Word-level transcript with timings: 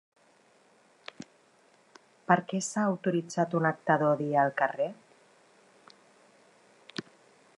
Per 2.31 2.37
què 2.53 2.61
s'ha 2.69 2.87
autoritzat 2.93 3.55
un 3.61 3.69
acte 3.73 3.99
d’odi 4.03 4.31
al 4.47 4.57
carrer? 4.63 4.91